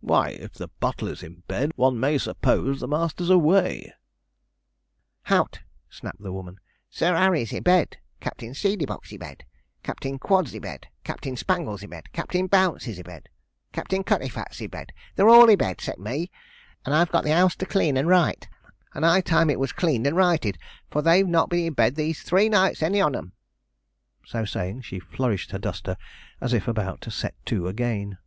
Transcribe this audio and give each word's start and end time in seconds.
'Why, 0.00 0.28
if 0.28 0.52
the 0.52 0.68
butler's 0.68 1.22
in 1.24 1.42
bed, 1.48 1.72
one 1.76 1.98
may 1.98 2.18
suppose 2.18 2.78
the 2.78 2.86
master's 2.86 3.30
away.' 3.30 3.92
'Hout!' 5.22 5.60
snapped 5.88 6.20
the 6.22 6.32
woman; 6.32 6.60
'Sir 6.90 7.16
Harry's 7.16 7.52
i' 7.54 7.58
bed 7.58 7.96
Captin 8.20 8.52
Seedeybuck's 8.52 9.12
i' 9.14 9.16
bed 9.16 9.44
Captin 9.82 10.18
Quod's 10.18 10.54
i' 10.54 10.58
bed 10.58 10.88
Captin 11.04 11.36
Spangle's 11.36 11.82
i' 11.82 11.86
bed 11.86 12.12
Captin 12.12 12.46
Bouncey's 12.46 12.98
i' 13.00 13.02
bed 13.02 13.30
Captin 13.72 14.04
Cutitfat's 14.04 14.60
i' 14.62 14.66
bed 14.68 14.92
they're 15.16 15.30
all 15.30 15.50
i' 15.50 15.56
bed 15.56 15.80
'cept 15.80 15.98
me, 15.98 16.30
and 16.84 16.94
I've 16.94 17.10
got 17.10 17.24
the 17.24 17.32
house 17.34 17.56
to 17.56 17.66
clean 17.66 17.96
and 17.96 18.06
right, 18.06 18.46
and 18.94 19.04
high 19.04 19.22
time 19.22 19.50
it 19.50 19.58
was 19.58 19.72
cleaned 19.72 20.06
and 20.06 20.14
righted, 20.16 20.56
for 20.90 21.02
they've 21.02 21.26
not 21.26 21.48
been 21.50 21.66
i' 21.66 21.70
bed 21.70 21.94
these 21.96 22.22
three 22.22 22.48
nights 22.48 22.82
any 22.82 23.00
on 23.00 23.16
'em.' 23.16 23.32
So 24.26 24.44
saying, 24.44 24.82
she 24.82 25.00
flourished 25.00 25.50
her 25.50 25.58
duster 25.58 25.96
as 26.40 26.52
if 26.52 26.68
about 26.68 27.00
to 27.00 27.10
set 27.10 27.34
to 27.46 27.66
again. 27.66 28.18